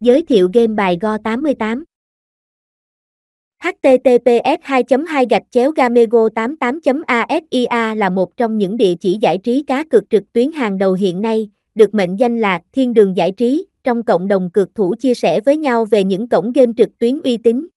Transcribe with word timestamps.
Giới 0.00 0.22
thiệu 0.22 0.50
game 0.54 0.66
bài 0.66 0.98
Go 1.00 1.18
88 1.18 1.84
https 3.62 4.60
2 4.62 4.82
2 5.08 5.26
gạch 5.30 5.42
chéo 5.50 5.70
gamego 5.70 6.28
88 6.34 7.02
asia 7.06 7.94
là 7.96 8.10
một 8.10 8.36
trong 8.36 8.58
những 8.58 8.76
địa 8.76 8.94
chỉ 9.00 9.18
giải 9.20 9.38
trí 9.38 9.62
cá 9.62 9.84
cược 9.84 10.10
trực 10.10 10.32
tuyến 10.32 10.52
hàng 10.52 10.78
đầu 10.78 10.92
hiện 10.92 11.20
nay, 11.20 11.50
được 11.74 11.94
mệnh 11.94 12.16
danh 12.16 12.38
là 12.38 12.60
thiên 12.72 12.94
đường 12.94 13.16
giải 13.16 13.32
trí, 13.32 13.66
trong 13.84 14.02
cộng 14.02 14.28
đồng 14.28 14.50
cược 14.50 14.74
thủ 14.74 14.94
chia 14.98 15.14
sẻ 15.14 15.40
với 15.40 15.56
nhau 15.56 15.84
về 15.84 16.04
những 16.04 16.28
cổng 16.28 16.52
game 16.52 16.72
trực 16.76 16.98
tuyến 16.98 17.20
uy 17.20 17.36
tín. 17.36 17.68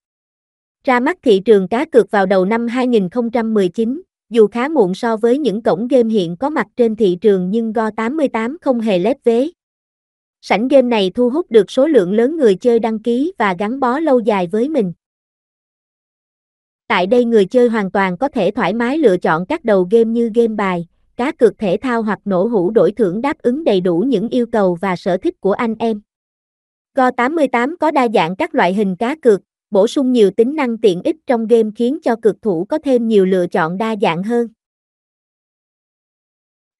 Ra 0.84 1.00
mắt 1.00 1.18
thị 1.22 1.40
trường 1.44 1.68
cá 1.68 1.84
cược 1.84 2.10
vào 2.10 2.26
đầu 2.26 2.44
năm 2.44 2.66
2019, 2.66 4.02
dù 4.30 4.46
khá 4.46 4.68
muộn 4.68 4.94
so 4.94 5.16
với 5.16 5.38
những 5.38 5.62
cổng 5.62 5.88
game 5.88 6.10
hiện 6.10 6.36
có 6.36 6.50
mặt 6.50 6.66
trên 6.76 6.96
thị 6.96 7.18
trường 7.20 7.50
nhưng 7.50 7.72
Go88 7.72 8.56
không 8.60 8.80
hề 8.80 8.98
lép 8.98 9.16
vế. 9.24 9.50
Sảnh 10.46 10.68
game 10.68 10.88
này 10.88 11.10
thu 11.14 11.30
hút 11.30 11.50
được 11.50 11.70
số 11.70 11.86
lượng 11.86 12.12
lớn 12.12 12.36
người 12.36 12.54
chơi 12.54 12.78
đăng 12.78 12.98
ký 12.98 13.32
và 13.38 13.54
gắn 13.58 13.80
bó 13.80 13.98
lâu 13.98 14.20
dài 14.20 14.46
với 14.46 14.68
mình. 14.68 14.92
Tại 16.88 17.06
đây 17.06 17.24
người 17.24 17.44
chơi 17.44 17.68
hoàn 17.68 17.90
toàn 17.90 18.16
có 18.18 18.28
thể 18.28 18.50
thoải 18.50 18.74
mái 18.74 18.98
lựa 18.98 19.16
chọn 19.16 19.46
các 19.46 19.64
đầu 19.64 19.88
game 19.90 20.04
như 20.04 20.30
game 20.34 20.54
bài, 20.54 20.86
cá 21.16 21.32
cược 21.32 21.58
thể 21.58 21.76
thao 21.82 22.02
hoặc 22.02 22.18
nổ 22.24 22.46
hũ 22.46 22.70
đổi 22.70 22.92
thưởng 22.92 23.20
đáp 23.20 23.38
ứng 23.38 23.64
đầy 23.64 23.80
đủ 23.80 24.04
những 24.06 24.28
yêu 24.28 24.46
cầu 24.52 24.78
và 24.80 24.96
sở 24.96 25.16
thích 25.16 25.40
của 25.40 25.52
anh 25.52 25.74
em. 25.78 26.00
Go88 26.94 27.76
có 27.80 27.90
đa 27.90 28.08
dạng 28.14 28.36
các 28.36 28.54
loại 28.54 28.74
hình 28.74 28.96
cá 28.96 29.16
cược, 29.22 29.40
bổ 29.70 29.86
sung 29.86 30.12
nhiều 30.12 30.30
tính 30.30 30.56
năng 30.56 30.78
tiện 30.78 31.02
ích 31.02 31.16
trong 31.26 31.46
game 31.46 31.70
khiến 31.76 31.98
cho 32.02 32.16
cực 32.22 32.42
thủ 32.42 32.64
có 32.68 32.78
thêm 32.78 33.08
nhiều 33.08 33.24
lựa 33.24 33.46
chọn 33.46 33.78
đa 33.78 33.96
dạng 34.02 34.22
hơn. 34.22 34.48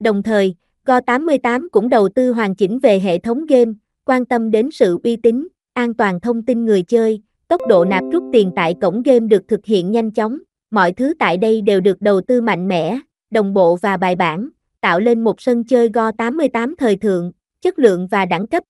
Đồng 0.00 0.22
thời, 0.22 0.55
Go88 0.84 1.69
cũng 1.73 1.88
đầu 1.88 2.09
tư 2.09 2.33
hoàn 2.33 2.55
chỉnh 2.55 2.79
về 2.79 3.01
hệ 3.01 3.19
thống 3.19 3.47
game, 3.47 3.73
quan 4.05 4.25
tâm 4.25 4.51
đến 4.51 4.70
sự 4.70 4.98
uy 5.05 5.16
tín, 5.16 5.48
an 5.72 5.95
toàn 5.95 6.20
thông 6.20 6.42
tin 6.42 6.64
người 6.64 6.83
chơi, 6.83 7.22
tốc 7.48 7.61
độ 7.69 7.84
nạp 7.84 8.05
rút 8.12 8.25
tiền 8.33 8.53
tại 8.56 8.75
cổng 8.81 9.03
game 9.03 9.27
được 9.27 9.48
thực 9.48 9.64
hiện 9.64 9.91
nhanh 9.91 10.11
chóng, 10.11 10.39
mọi 10.70 10.92
thứ 10.92 11.14
tại 11.19 11.36
đây 11.36 11.61
đều 11.61 11.81
được 11.81 12.00
đầu 12.00 12.20
tư 12.20 12.41
mạnh 12.41 12.69
mẽ, 12.69 13.00
đồng 13.31 13.55
bộ 13.55 13.77
và 13.77 13.97
bài 13.97 14.17
bản, 14.17 14.48
tạo 14.81 15.00
lên 15.00 15.25
một 15.25 15.41
sân 15.41 15.64
chơi 15.64 15.89
Go88 15.89 16.75
thời 16.78 16.97
thượng, 16.97 17.33
chất 17.61 17.78
lượng 17.78 18.06
và 18.11 18.25
đẳng 18.25 18.47
cấp. 18.47 18.64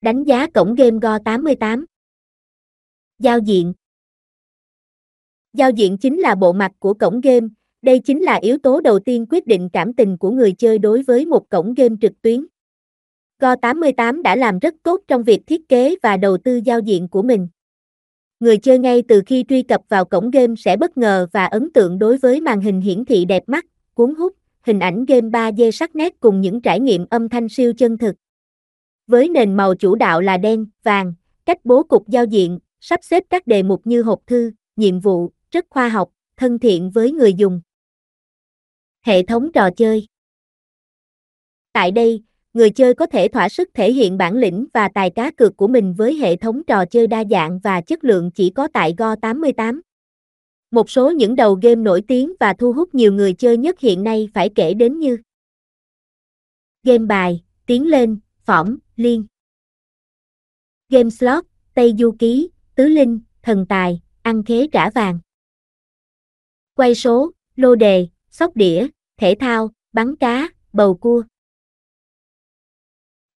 Đánh 0.00 0.24
giá 0.24 0.46
cổng 0.54 0.74
game 0.74 0.96
Go88 0.96 1.84
Giao 3.18 3.38
diện 3.38 3.72
Giao 5.52 5.70
diện 5.70 5.98
chính 5.98 6.18
là 6.18 6.34
bộ 6.34 6.52
mặt 6.52 6.72
của 6.78 6.94
cổng 6.94 7.20
game, 7.20 7.46
đây 7.82 7.98
chính 7.98 8.22
là 8.22 8.34
yếu 8.34 8.58
tố 8.58 8.80
đầu 8.80 8.98
tiên 8.98 9.26
quyết 9.30 9.46
định 9.46 9.68
cảm 9.72 9.92
tình 9.92 10.16
của 10.16 10.30
người 10.30 10.52
chơi 10.52 10.78
đối 10.78 11.02
với 11.02 11.26
một 11.26 11.50
cổng 11.50 11.74
game 11.74 11.94
trực 12.00 12.12
tuyến. 12.22 12.46
Go88 13.40 14.22
đã 14.22 14.36
làm 14.36 14.58
rất 14.58 14.74
tốt 14.82 15.00
trong 15.08 15.22
việc 15.22 15.46
thiết 15.46 15.68
kế 15.68 15.96
và 16.02 16.16
đầu 16.16 16.38
tư 16.38 16.60
giao 16.64 16.80
diện 16.80 17.08
của 17.08 17.22
mình. 17.22 17.48
Người 18.40 18.58
chơi 18.58 18.78
ngay 18.78 19.02
từ 19.08 19.22
khi 19.26 19.44
truy 19.48 19.62
cập 19.62 19.80
vào 19.88 20.04
cổng 20.04 20.30
game 20.30 20.54
sẽ 20.58 20.76
bất 20.76 20.96
ngờ 20.98 21.26
và 21.32 21.46
ấn 21.46 21.72
tượng 21.72 21.98
đối 21.98 22.18
với 22.18 22.40
màn 22.40 22.60
hình 22.60 22.80
hiển 22.80 23.04
thị 23.04 23.24
đẹp 23.24 23.42
mắt, 23.46 23.66
cuốn 23.94 24.14
hút, 24.14 24.34
hình 24.62 24.80
ảnh 24.80 25.04
game 25.04 25.28
3D 25.28 25.70
sắc 25.70 25.96
nét 25.96 26.20
cùng 26.20 26.40
những 26.40 26.60
trải 26.60 26.80
nghiệm 26.80 27.06
âm 27.10 27.28
thanh 27.28 27.48
siêu 27.48 27.72
chân 27.72 27.98
thực. 27.98 28.16
Với 29.06 29.28
nền 29.28 29.54
màu 29.54 29.74
chủ 29.74 29.94
đạo 29.94 30.20
là 30.20 30.36
đen, 30.36 30.66
vàng, 30.82 31.14
cách 31.44 31.58
bố 31.64 31.82
cục 31.82 32.08
giao 32.08 32.24
diện, 32.24 32.58
sắp 32.80 33.00
xếp 33.02 33.24
các 33.30 33.46
đề 33.46 33.62
mục 33.62 33.86
như 33.86 34.02
hộp 34.02 34.20
thư, 34.26 34.50
nhiệm 34.76 35.00
vụ, 35.00 35.30
rất 35.50 35.66
khoa 35.70 35.88
học, 35.88 36.10
thân 36.36 36.58
thiện 36.58 36.90
với 36.90 37.12
người 37.12 37.34
dùng. 37.34 37.60
Hệ 39.02 39.22
thống 39.22 39.52
trò 39.52 39.70
chơi. 39.76 40.06
Tại 41.72 41.90
đây, 41.90 42.22
người 42.54 42.70
chơi 42.70 42.94
có 42.94 43.06
thể 43.06 43.28
thỏa 43.28 43.48
sức 43.48 43.70
thể 43.74 43.92
hiện 43.92 44.18
bản 44.18 44.34
lĩnh 44.34 44.66
và 44.74 44.88
tài 44.94 45.10
cá 45.10 45.30
cược 45.30 45.56
của 45.56 45.68
mình 45.68 45.94
với 45.94 46.14
hệ 46.14 46.36
thống 46.36 46.62
trò 46.64 46.84
chơi 46.86 47.06
đa 47.06 47.24
dạng 47.30 47.58
và 47.58 47.80
chất 47.80 48.04
lượng 48.04 48.30
chỉ 48.30 48.50
có 48.50 48.68
tại 48.72 48.94
Go88. 48.98 49.80
Một 50.70 50.90
số 50.90 51.10
những 51.10 51.36
đầu 51.36 51.54
game 51.62 51.74
nổi 51.74 52.02
tiếng 52.08 52.32
và 52.40 52.52
thu 52.52 52.72
hút 52.72 52.94
nhiều 52.94 53.12
người 53.12 53.32
chơi 53.32 53.56
nhất 53.56 53.80
hiện 53.80 54.04
nay 54.04 54.28
phải 54.34 54.50
kể 54.54 54.74
đến 54.74 54.98
như 54.98 55.18
Game 56.82 57.06
bài, 57.06 57.44
tiến 57.66 57.86
lên, 57.86 58.18
phỏng, 58.44 58.76
liên. 58.96 59.26
Game 60.88 61.10
slot, 61.10 61.44
Tây 61.74 61.94
Du 61.98 62.14
Ký, 62.18 62.50
Tứ 62.74 62.84
Linh, 62.84 63.20
Thần 63.42 63.66
Tài, 63.68 64.00
Ăn 64.22 64.42
Khế 64.44 64.68
Trả 64.72 64.90
Vàng. 64.90 65.20
Quay 66.74 66.94
số, 66.94 67.30
lô 67.56 67.74
đề, 67.74 68.08
sóc 68.30 68.56
đĩa, 68.56 68.86
thể 69.16 69.34
thao, 69.40 69.70
bắn 69.92 70.16
cá, 70.16 70.48
bầu 70.72 70.94
cua 70.94 71.22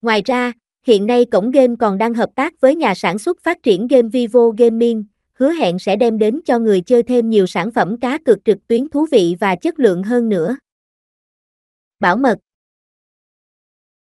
Ngoài 0.03 0.23
ra, 0.25 0.53
hiện 0.87 1.07
nay 1.07 1.25
cổng 1.25 1.51
game 1.51 1.75
còn 1.79 1.99
đang 1.99 2.15
hợp 2.15 2.31
tác 2.35 2.61
với 2.61 2.77
nhà 2.77 2.95
sản 2.95 3.19
xuất 3.19 3.43
phát 3.43 3.63
triển 3.63 3.87
game 3.87 4.09
Vivo 4.09 4.51
Gaming, 4.59 5.05
hứa 5.33 5.53
hẹn 5.53 5.79
sẽ 5.79 5.97
đem 5.97 6.19
đến 6.19 6.41
cho 6.45 6.59
người 6.59 6.81
chơi 6.81 7.03
thêm 7.03 7.31
nhiều 7.31 7.47
sản 7.47 7.71
phẩm 7.71 8.01
cá 8.01 8.19
cược 8.19 8.45
trực 8.45 8.59
tuyến 8.67 8.89
thú 8.89 9.07
vị 9.11 9.37
và 9.41 9.57
chất 9.57 9.79
lượng 9.79 10.03
hơn 10.03 10.29
nữa. 10.29 10.57
Bảo 12.01 12.17
mật 12.17 12.39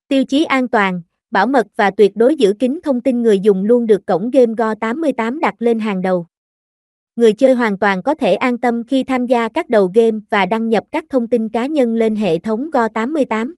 Tiêu 0.08 0.24
chí 0.26 0.44
an 0.44 0.68
toàn, 0.68 1.02
bảo 1.32 1.48
mật 1.48 1.68
và 1.76 1.92
tuyệt 1.92 2.12
đối 2.16 2.36
giữ 2.36 2.54
kín 2.60 2.80
thông 2.84 3.02
tin 3.02 3.22
người 3.22 3.40
dùng 3.40 3.64
luôn 3.64 3.86
được 3.86 4.06
cổng 4.06 4.30
game 4.30 4.54
Go88 4.54 5.40
đặt 5.40 5.56
lên 5.60 5.80
hàng 5.80 6.02
đầu. 6.02 6.28
Người 7.18 7.34
chơi 7.34 7.54
hoàn 7.54 7.78
toàn 7.78 8.04
có 8.04 8.16
thể 8.16 8.36
an 8.36 8.58
tâm 8.58 8.84
khi 8.84 9.04
tham 9.04 9.26
gia 9.26 9.50
các 9.50 9.70
đầu 9.70 9.92
game 9.94 10.18
và 10.30 10.46
đăng 10.46 10.70
nhập 10.70 10.84
các 10.92 11.06
thông 11.10 11.28
tin 11.28 11.50
cá 11.50 11.66
nhân 11.66 11.96
lên 11.96 12.16
hệ 12.16 12.40
thống 12.40 12.70
Go88. 12.72 13.54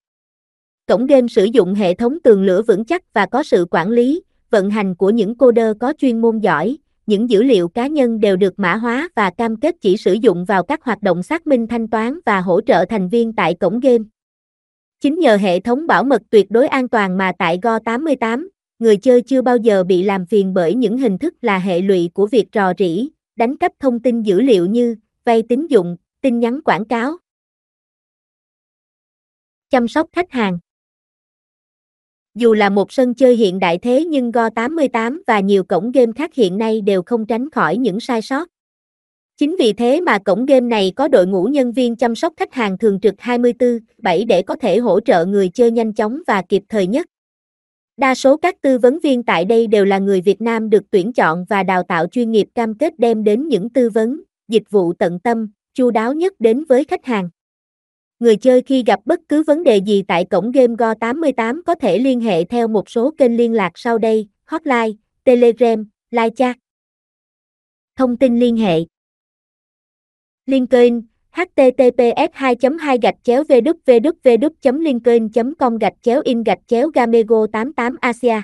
Cổng 0.87 1.05
game 1.05 1.27
sử 1.27 1.43
dụng 1.43 1.73
hệ 1.73 1.93
thống 1.93 2.17
tường 2.23 2.43
lửa 2.43 2.61
vững 2.61 2.85
chắc 2.85 3.13
và 3.13 3.25
có 3.25 3.43
sự 3.43 3.65
quản 3.71 3.89
lý, 3.89 4.23
vận 4.49 4.69
hành 4.69 4.95
của 4.95 5.09
những 5.09 5.35
coder 5.35 5.77
có 5.79 5.93
chuyên 5.97 6.21
môn 6.21 6.39
giỏi, 6.39 6.77
những 7.05 7.29
dữ 7.29 7.43
liệu 7.43 7.69
cá 7.69 7.87
nhân 7.87 8.19
đều 8.19 8.35
được 8.35 8.59
mã 8.59 8.75
hóa 8.75 9.09
và 9.15 9.29
cam 9.29 9.55
kết 9.55 9.75
chỉ 9.81 9.97
sử 9.97 10.13
dụng 10.13 10.45
vào 10.45 10.63
các 10.63 10.83
hoạt 10.83 11.01
động 11.01 11.23
xác 11.23 11.47
minh 11.47 11.67
thanh 11.67 11.87
toán 11.87 12.19
và 12.25 12.41
hỗ 12.41 12.61
trợ 12.61 12.85
thành 12.89 13.09
viên 13.09 13.33
tại 13.33 13.53
cổng 13.53 13.79
game. 13.79 14.03
Chính 15.01 15.19
nhờ 15.19 15.35
hệ 15.35 15.59
thống 15.59 15.87
bảo 15.87 16.03
mật 16.03 16.21
tuyệt 16.29 16.51
đối 16.51 16.67
an 16.67 16.87
toàn 16.87 17.17
mà 17.17 17.31
tại 17.39 17.59
Go88, 17.61 18.47
người 18.79 18.97
chơi 18.97 19.21
chưa 19.21 19.41
bao 19.41 19.57
giờ 19.57 19.83
bị 19.83 20.03
làm 20.03 20.25
phiền 20.25 20.53
bởi 20.53 20.75
những 20.75 20.97
hình 20.97 21.17
thức 21.17 21.33
là 21.41 21.59
hệ 21.59 21.81
lụy 21.81 22.09
của 22.13 22.27
việc 22.27 22.47
rò 22.53 22.73
rỉ, 22.77 23.09
đánh 23.39 23.57
cắp 23.57 23.71
thông 23.79 23.99
tin 23.99 24.21
dữ 24.21 24.41
liệu 24.41 24.65
như 24.65 24.95
vay 25.25 25.43
tín 25.49 25.67
dụng, 25.67 25.97
tin 26.21 26.39
nhắn 26.39 26.59
quảng 26.65 26.85
cáo. 26.85 27.17
Chăm 29.69 29.87
sóc 29.87 30.09
khách 30.11 30.31
hàng 30.31 30.59
dù 32.35 32.53
là 32.53 32.69
một 32.69 32.91
sân 32.91 33.13
chơi 33.13 33.35
hiện 33.35 33.59
đại 33.59 33.77
thế 33.77 34.05
nhưng 34.05 34.31
Go88 34.31 35.21
và 35.27 35.39
nhiều 35.39 35.63
cổng 35.63 35.91
game 35.91 36.11
khác 36.15 36.33
hiện 36.33 36.57
nay 36.57 36.81
đều 36.81 37.03
không 37.03 37.25
tránh 37.25 37.49
khỏi 37.49 37.77
những 37.77 37.99
sai 37.99 38.21
sót. 38.21 38.47
Chính 39.37 39.55
vì 39.59 39.73
thế 39.73 40.01
mà 40.01 40.19
cổng 40.19 40.45
game 40.45 40.67
này 40.67 40.93
có 40.95 41.07
đội 41.07 41.27
ngũ 41.27 41.43
nhân 41.43 41.71
viên 41.71 41.95
chăm 41.95 42.15
sóc 42.15 42.33
khách 42.37 42.53
hàng 42.53 42.77
thường 42.77 42.99
trực 42.99 43.15
24/7 43.17 44.25
để 44.27 44.41
có 44.41 44.55
thể 44.55 44.77
hỗ 44.77 44.99
trợ 44.99 45.25
người 45.25 45.49
chơi 45.49 45.71
nhanh 45.71 45.93
chóng 45.93 46.21
và 46.27 46.41
kịp 46.49 46.63
thời 46.69 46.87
nhất. 46.87 47.05
Đa 47.99 48.15
số 48.15 48.37
các 48.37 48.61
tư 48.61 48.77
vấn 48.77 48.99
viên 48.99 49.23
tại 49.23 49.45
đây 49.45 49.67
đều 49.67 49.85
là 49.85 49.99
người 49.99 50.21
Việt 50.21 50.41
Nam 50.41 50.69
được 50.69 50.83
tuyển 50.91 51.13
chọn 51.13 51.45
và 51.49 51.63
đào 51.63 51.83
tạo 51.83 52.07
chuyên 52.07 52.31
nghiệp 52.31 52.47
cam 52.55 52.77
kết 52.77 52.99
đem 52.99 53.23
đến 53.23 53.47
những 53.47 53.69
tư 53.69 53.89
vấn, 53.89 54.21
dịch 54.47 54.63
vụ 54.69 54.93
tận 54.93 55.19
tâm, 55.19 55.51
chu 55.73 55.91
đáo 55.91 56.13
nhất 56.13 56.33
đến 56.39 56.63
với 56.69 56.83
khách 56.83 57.05
hàng. 57.05 57.29
Người 58.19 58.35
chơi 58.35 58.61
khi 58.61 58.83
gặp 58.83 58.99
bất 59.05 59.19
cứ 59.29 59.43
vấn 59.43 59.63
đề 59.63 59.77
gì 59.77 60.03
tại 60.07 60.25
cổng 60.25 60.51
game 60.51 60.75
Go88 60.75 61.61
có 61.65 61.75
thể 61.75 61.99
liên 61.99 62.21
hệ 62.21 62.43
theo 62.43 62.67
một 62.67 62.89
số 62.89 63.11
kênh 63.17 63.37
liên 63.37 63.53
lạc 63.53 63.71
sau 63.75 63.97
đây, 63.97 64.27
hotline, 64.45 64.91
telegram, 65.23 65.89
live 66.11 66.35
chat. 66.35 66.57
Thông 67.95 68.17
tin 68.17 68.39
liên 68.39 68.57
hệ 68.57 68.79
LinkedIn 70.45 71.01
https 71.31 72.29
2 72.33 72.55
2 72.55 72.97
gạch 73.01 73.15
chéo 73.23 73.43
www 73.49 74.49
linkedin 74.79 75.53
com 75.59 75.77
gạch 75.77 75.93
chéo 76.01 76.21
in 76.23 76.43
gạch 76.43 76.59
chéo 76.67 76.89
gamego 76.93 77.47
88 77.47 77.93
asia. 78.01 78.41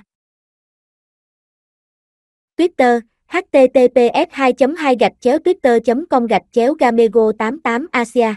Twitter 2.58 3.00
https 3.28 4.28
2 4.32 4.54
2 4.76 4.96
gạch 5.00 5.14
chéo 5.22 5.40
twitter 5.40 5.80
com 6.10 6.28
gạch 6.28 6.44
chéo 6.52 6.74
gamego 6.74 7.32
88 7.40 7.88
asia. 7.92 8.36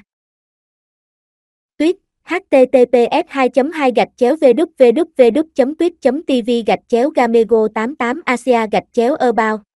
Https 2.28 3.24
2 3.32 3.52
2 3.72 3.90
gạch 3.96 4.08
chéo 4.16 4.36
www 4.40 5.74
tweet 5.78 5.92
tv 6.26 6.62
gạch 6.66 6.80
chéo 6.88 7.10
gamego 7.10 7.68
88 7.74 8.16
asia 8.24 8.66
gạch 8.72 8.84
chéo 8.92 9.14
about 9.14 9.67